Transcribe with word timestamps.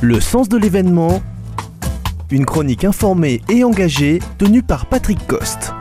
Le 0.00 0.20
sens 0.20 0.48
de 0.48 0.56
l'événement, 0.56 1.20
une 2.30 2.46
chronique 2.46 2.84
informée 2.84 3.40
et 3.48 3.64
engagée 3.64 4.20
tenue 4.38 4.62
par 4.62 4.88
Patrick 4.88 5.18
Coste. 5.26 5.72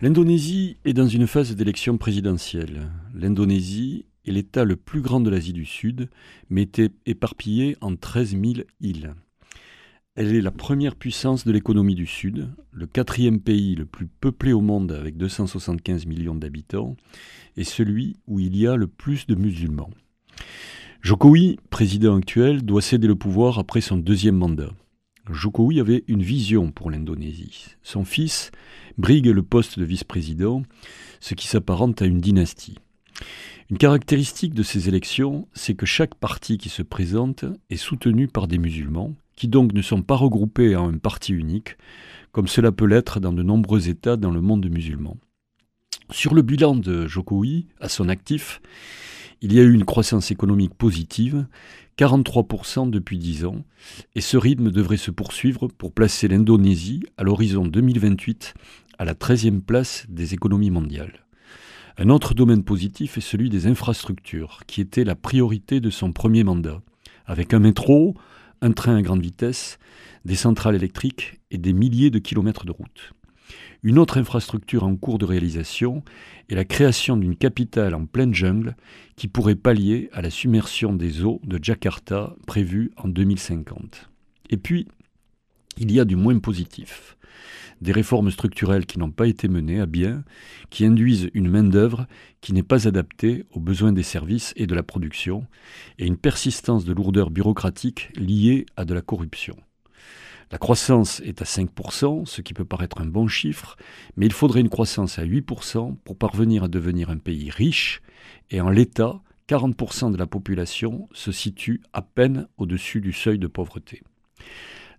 L'Indonésie 0.00 0.78
est 0.84 0.92
dans 0.92 1.06
une 1.06 1.28
phase 1.28 1.54
d'élection 1.54 1.96
présidentielle. 1.96 2.90
L'Indonésie 3.14 4.06
est 4.26 4.32
l'État 4.32 4.64
le 4.64 4.74
plus 4.74 5.02
grand 5.02 5.20
de 5.20 5.30
l'Asie 5.30 5.52
du 5.52 5.64
Sud, 5.64 6.10
mais 6.50 6.68
est 6.78 6.92
éparpillé 7.06 7.76
en 7.80 7.94
13 7.94 8.30
000 8.30 8.42
îles. 8.80 9.14
Elle 10.16 10.34
est 10.34 10.40
la 10.40 10.50
première 10.50 10.96
puissance 10.96 11.44
de 11.44 11.52
l'économie 11.52 11.94
du 11.94 12.06
Sud, 12.06 12.48
le 12.72 12.88
quatrième 12.88 13.38
pays 13.38 13.76
le 13.76 13.86
plus 13.86 14.08
peuplé 14.08 14.52
au 14.52 14.60
monde 14.60 14.90
avec 14.90 15.16
275 15.16 16.06
millions 16.06 16.34
d'habitants, 16.34 16.96
et 17.56 17.62
celui 17.62 18.16
où 18.26 18.40
il 18.40 18.56
y 18.56 18.66
a 18.66 18.74
le 18.74 18.88
plus 18.88 19.28
de 19.28 19.36
musulmans. 19.36 19.90
Jokowi, 21.08 21.58
président 21.70 22.18
actuel, 22.18 22.62
doit 22.66 22.82
céder 22.82 23.06
le 23.06 23.14
pouvoir 23.14 23.58
après 23.58 23.80
son 23.80 23.96
deuxième 23.96 24.36
mandat. 24.36 24.74
Jokowi 25.30 25.80
avait 25.80 26.04
une 26.06 26.22
vision 26.22 26.70
pour 26.70 26.90
l'Indonésie. 26.90 27.68
Son 27.82 28.04
fils 28.04 28.50
brigue 28.98 29.28
le 29.28 29.42
poste 29.42 29.78
de 29.78 29.86
vice-président, 29.86 30.64
ce 31.20 31.32
qui 31.32 31.46
s'apparente 31.46 32.02
à 32.02 32.04
une 32.04 32.20
dynastie. 32.20 32.76
Une 33.70 33.78
caractéristique 33.78 34.52
de 34.52 34.62
ces 34.62 34.90
élections, 34.90 35.48
c'est 35.54 35.72
que 35.72 35.86
chaque 35.86 36.14
parti 36.14 36.58
qui 36.58 36.68
se 36.68 36.82
présente 36.82 37.46
est 37.70 37.78
soutenu 37.78 38.28
par 38.28 38.46
des 38.46 38.58
musulmans, 38.58 39.14
qui 39.34 39.48
donc 39.48 39.72
ne 39.72 39.80
sont 39.80 40.02
pas 40.02 40.14
regroupés 40.14 40.76
en 40.76 40.92
un 40.92 40.98
parti 40.98 41.32
unique, 41.32 41.78
comme 42.32 42.48
cela 42.48 42.70
peut 42.70 42.84
l'être 42.84 43.18
dans 43.18 43.32
de 43.32 43.42
nombreux 43.42 43.88
États 43.88 44.18
dans 44.18 44.30
le 44.30 44.42
monde 44.42 44.68
musulman. 44.68 45.16
Sur 46.10 46.34
le 46.34 46.42
bilan 46.42 46.76
de 46.76 47.06
Jokowi, 47.06 47.66
à 47.80 47.88
son 47.88 48.10
actif, 48.10 48.60
il 49.40 49.52
y 49.52 49.60
a 49.60 49.62
eu 49.62 49.72
une 49.72 49.84
croissance 49.84 50.30
économique 50.30 50.74
positive, 50.74 51.46
43% 51.98 52.90
depuis 52.90 53.18
10 53.18 53.44
ans, 53.44 53.64
et 54.14 54.20
ce 54.20 54.36
rythme 54.36 54.70
devrait 54.70 54.96
se 54.96 55.10
poursuivre 55.10 55.68
pour 55.68 55.92
placer 55.92 56.28
l'Indonésie 56.28 57.02
à 57.16 57.24
l'horizon 57.24 57.64
2028 57.66 58.54
à 58.98 59.04
la 59.04 59.14
13e 59.14 59.60
place 59.60 60.06
des 60.08 60.34
économies 60.34 60.70
mondiales. 60.70 61.24
Un 61.98 62.10
autre 62.10 62.34
domaine 62.34 62.62
positif 62.62 63.18
est 63.18 63.22
celui 63.22 63.48
des 63.50 63.66
infrastructures, 63.66 64.60
qui 64.66 64.80
était 64.80 65.04
la 65.04 65.16
priorité 65.16 65.80
de 65.80 65.90
son 65.90 66.12
premier 66.12 66.44
mandat, 66.44 66.80
avec 67.26 67.54
un 67.54 67.58
métro, 67.58 68.14
un 68.60 68.72
train 68.72 68.96
à 68.96 69.02
grande 69.02 69.22
vitesse, 69.22 69.78
des 70.24 70.36
centrales 70.36 70.74
électriques 70.74 71.40
et 71.50 71.58
des 71.58 71.72
milliers 71.72 72.10
de 72.10 72.18
kilomètres 72.18 72.64
de 72.64 72.72
routes. 72.72 73.12
Une 73.82 73.98
autre 73.98 74.18
infrastructure 74.18 74.84
en 74.84 74.96
cours 74.96 75.18
de 75.18 75.24
réalisation 75.24 76.02
est 76.48 76.54
la 76.54 76.64
création 76.64 77.16
d'une 77.16 77.36
capitale 77.36 77.94
en 77.94 78.06
pleine 78.06 78.34
jungle 78.34 78.76
qui 79.16 79.28
pourrait 79.28 79.54
pallier 79.54 80.10
à 80.12 80.22
la 80.22 80.30
submersion 80.30 80.92
des 80.92 81.24
eaux 81.24 81.40
de 81.44 81.62
Jakarta 81.62 82.34
prévue 82.46 82.90
en 82.96 83.08
2050. 83.08 84.10
Et 84.50 84.56
puis, 84.56 84.88
il 85.76 85.92
y 85.92 86.00
a 86.00 86.04
du 86.04 86.16
moins 86.16 86.38
positif. 86.38 87.16
Des 87.80 87.92
réformes 87.92 88.32
structurelles 88.32 88.86
qui 88.86 88.98
n'ont 88.98 89.12
pas 89.12 89.28
été 89.28 89.46
menées 89.46 89.80
à 89.80 89.86
bien, 89.86 90.24
qui 90.70 90.84
induisent 90.84 91.30
une 91.34 91.48
main-d'œuvre 91.48 92.08
qui 92.40 92.52
n'est 92.52 92.64
pas 92.64 92.88
adaptée 92.88 93.44
aux 93.52 93.60
besoins 93.60 93.92
des 93.92 94.02
services 94.02 94.52
et 94.56 94.66
de 94.66 94.74
la 94.74 94.82
production, 94.82 95.46
et 95.98 96.06
une 96.06 96.16
persistance 96.16 96.84
de 96.84 96.92
lourdeur 96.92 97.30
bureaucratique 97.30 98.10
liée 98.16 98.66
à 98.76 98.84
de 98.84 98.94
la 98.94 99.02
corruption. 99.02 99.56
La 100.50 100.58
croissance 100.58 101.20
est 101.20 101.42
à 101.42 101.44
5%, 101.44 102.24
ce 102.24 102.40
qui 102.40 102.54
peut 102.54 102.64
paraître 102.64 103.00
un 103.02 103.06
bon 103.06 103.28
chiffre, 103.28 103.76
mais 104.16 104.26
il 104.26 104.32
faudrait 104.32 104.60
une 104.60 104.70
croissance 104.70 105.18
à 105.18 105.24
8% 105.24 105.96
pour 106.04 106.16
parvenir 106.16 106.64
à 106.64 106.68
devenir 106.68 107.10
un 107.10 107.18
pays 107.18 107.50
riche, 107.50 108.00
et 108.50 108.60
en 108.62 108.70
l'état, 108.70 109.20
40% 109.48 110.10
de 110.10 110.16
la 110.16 110.26
population 110.26 111.08
se 111.12 111.32
situe 111.32 111.82
à 111.92 112.02
peine 112.02 112.48
au-dessus 112.56 113.00
du 113.00 113.12
seuil 113.12 113.38
de 113.38 113.46
pauvreté. 113.46 114.02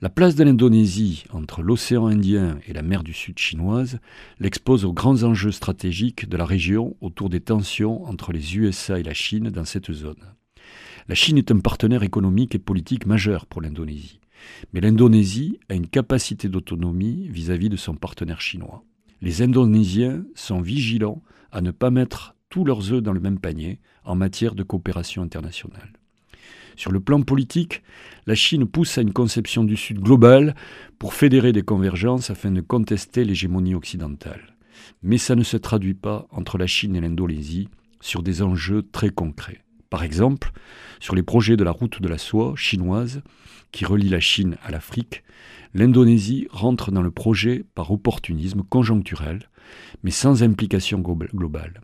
La 0.00 0.10
place 0.10 0.36
de 0.36 0.44
l'Indonésie 0.44 1.24
entre 1.32 1.60
l'océan 1.60 2.06
Indien 2.06 2.58
et 2.66 2.72
la 2.72 2.82
mer 2.82 3.02
du 3.02 3.12
Sud 3.12 3.38
chinoise 3.38 3.98
l'expose 4.38 4.84
aux 4.84 4.92
grands 4.92 5.24
enjeux 5.24 5.50
stratégiques 5.50 6.28
de 6.28 6.36
la 6.36 6.44
région 6.44 6.94
autour 7.00 7.28
des 7.30 7.40
tensions 7.40 8.04
entre 8.04 8.32
les 8.32 8.56
USA 8.56 9.00
et 9.00 9.02
la 9.02 9.14
Chine 9.14 9.50
dans 9.50 9.64
cette 9.64 9.92
zone. 9.92 10.34
La 11.08 11.16
Chine 11.16 11.36
est 11.36 11.50
un 11.50 11.58
partenaire 11.58 12.04
économique 12.04 12.54
et 12.54 12.60
politique 12.60 13.06
majeur 13.06 13.46
pour 13.46 13.60
l'Indonésie. 13.60 14.20
Mais 14.72 14.80
l'Indonésie 14.80 15.58
a 15.68 15.74
une 15.74 15.86
capacité 15.86 16.48
d'autonomie 16.48 17.28
vis-à-vis 17.28 17.68
de 17.68 17.76
son 17.76 17.94
partenaire 17.94 18.40
chinois. 18.40 18.84
Les 19.20 19.42
Indonésiens 19.42 20.24
sont 20.34 20.60
vigilants 20.60 21.22
à 21.50 21.60
ne 21.60 21.70
pas 21.70 21.90
mettre 21.90 22.34
tous 22.50 22.64
leurs 22.64 22.92
œufs 22.92 23.02
dans 23.02 23.12
le 23.12 23.20
même 23.20 23.38
panier 23.38 23.78
en 24.04 24.14
matière 24.14 24.54
de 24.54 24.62
coopération 24.62 25.22
internationale. 25.22 25.92
Sur 26.76 26.92
le 26.92 27.00
plan 27.00 27.22
politique, 27.22 27.82
la 28.26 28.36
Chine 28.36 28.66
pousse 28.66 28.98
à 28.98 29.02
une 29.02 29.12
conception 29.12 29.64
du 29.64 29.76
Sud 29.76 29.98
globale 29.98 30.54
pour 30.98 31.12
fédérer 31.12 31.52
des 31.52 31.62
convergences 31.62 32.30
afin 32.30 32.52
de 32.52 32.60
contester 32.60 33.24
l'hégémonie 33.24 33.74
occidentale. 33.74 34.54
Mais 35.02 35.18
ça 35.18 35.34
ne 35.34 35.42
se 35.42 35.56
traduit 35.56 35.94
pas 35.94 36.28
entre 36.30 36.56
la 36.56 36.68
Chine 36.68 36.94
et 36.94 37.00
l'Indonésie 37.00 37.68
sur 38.00 38.22
des 38.22 38.42
enjeux 38.42 38.82
très 38.82 39.10
concrets. 39.10 39.64
Par 39.90 40.02
exemple, 40.02 40.52
sur 41.00 41.14
les 41.14 41.22
projets 41.22 41.56
de 41.56 41.64
la 41.64 41.70
route 41.70 42.02
de 42.02 42.08
la 42.08 42.18
soie 42.18 42.54
chinoise 42.56 43.22
qui 43.72 43.84
relie 43.84 44.08
la 44.08 44.20
Chine 44.20 44.56
à 44.62 44.70
l'Afrique, 44.70 45.22
l'Indonésie 45.74 46.48
rentre 46.50 46.90
dans 46.90 47.02
le 47.02 47.10
projet 47.10 47.64
par 47.74 47.90
opportunisme 47.90 48.62
conjoncturel, 48.62 49.48
mais 50.02 50.10
sans 50.10 50.42
implication 50.42 51.00
globale. 51.00 51.80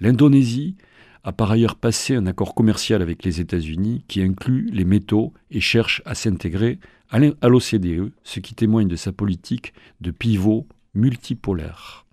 L'Indonésie 0.00 0.76
a 1.24 1.32
par 1.32 1.52
ailleurs 1.52 1.76
passé 1.76 2.16
un 2.16 2.26
accord 2.26 2.54
commercial 2.54 3.00
avec 3.02 3.24
les 3.24 3.40
États-Unis 3.40 4.04
qui 4.08 4.22
inclut 4.22 4.68
les 4.72 4.84
métaux 4.84 5.32
et 5.50 5.60
cherche 5.60 6.02
à 6.04 6.14
s'intégrer 6.14 6.78
à 7.10 7.48
l'OCDE, 7.48 8.12
ce 8.24 8.40
qui 8.40 8.54
témoigne 8.54 8.88
de 8.88 8.96
sa 8.96 9.12
politique 9.12 9.74
de 10.00 10.10
pivot 10.10 10.66
multipolaire. 10.94 12.06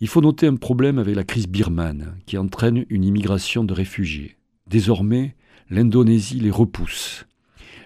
Il 0.00 0.08
faut 0.08 0.20
noter 0.20 0.46
un 0.46 0.56
problème 0.56 0.98
avec 0.98 1.14
la 1.14 1.24
crise 1.24 1.46
birmane 1.46 2.16
qui 2.26 2.36
entraîne 2.36 2.84
une 2.88 3.04
immigration 3.04 3.64
de 3.64 3.72
réfugiés. 3.72 4.36
Désormais, 4.66 5.36
l'Indonésie 5.70 6.40
les 6.40 6.50
repousse. 6.50 7.26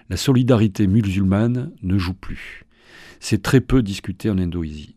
La 0.09 0.17
solidarité 0.17 0.87
musulmane 0.87 1.71
ne 1.83 1.97
joue 1.97 2.13
plus. 2.13 2.65
C'est 3.19 3.43
très 3.43 3.61
peu 3.61 3.83
discuté 3.83 4.29
en 4.29 4.37
Indonésie. 4.37 4.95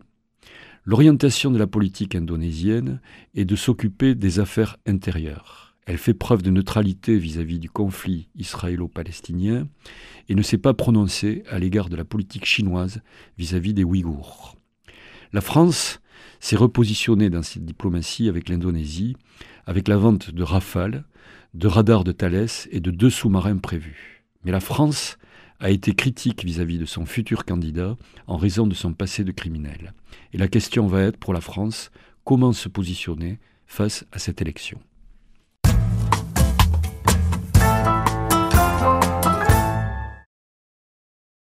L'orientation 0.84 1.52
de 1.52 1.58
la 1.58 1.68
politique 1.68 2.16
indonésienne 2.16 3.00
est 3.36 3.44
de 3.44 3.54
s'occuper 3.54 4.16
des 4.16 4.40
affaires 4.40 4.78
intérieures. 4.84 5.76
Elle 5.86 5.98
fait 5.98 6.14
preuve 6.14 6.42
de 6.42 6.50
neutralité 6.50 7.18
vis-à-vis 7.18 7.60
du 7.60 7.70
conflit 7.70 8.28
israélo-palestinien 8.36 9.68
et 10.28 10.34
ne 10.34 10.42
s'est 10.42 10.58
pas 10.58 10.74
prononcée 10.74 11.44
à 11.48 11.60
l'égard 11.60 11.88
de 11.88 11.96
la 11.96 12.04
politique 12.04 12.46
chinoise 12.46 13.00
vis-à-vis 13.38 13.74
des 13.74 13.84
Ouïghours. 13.84 14.56
La 15.32 15.40
France 15.40 16.00
s'est 16.40 16.56
repositionné 16.56 17.30
dans 17.30 17.42
cette 17.42 17.64
diplomatie 17.64 18.28
avec 18.28 18.48
l'Indonésie, 18.48 19.16
avec 19.66 19.88
la 19.88 19.96
vente 19.96 20.30
de 20.30 20.42
Rafale, 20.42 21.04
de 21.54 21.68
radars 21.68 22.04
de 22.04 22.12
Thales 22.12 22.48
et 22.70 22.80
de 22.80 22.90
deux 22.90 23.10
sous-marins 23.10 23.58
prévus. 23.58 24.24
Mais 24.44 24.52
la 24.52 24.60
France 24.60 25.18
a 25.60 25.70
été 25.70 25.94
critique 25.94 26.44
vis-à-vis 26.44 26.78
de 26.78 26.86
son 26.86 27.06
futur 27.06 27.44
candidat 27.44 27.96
en 28.26 28.36
raison 28.36 28.66
de 28.66 28.74
son 28.74 28.92
passé 28.94 29.22
de 29.22 29.30
criminel. 29.30 29.94
Et 30.32 30.38
la 30.38 30.48
question 30.48 30.86
va 30.86 31.02
être 31.02 31.18
pour 31.18 31.32
la 31.32 31.40
France 31.40 31.90
comment 32.24 32.52
se 32.52 32.68
positionner 32.68 33.38
face 33.66 34.04
à 34.12 34.18
cette 34.18 34.42
élection? 34.42 34.80